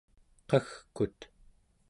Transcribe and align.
qagkut 0.49 1.19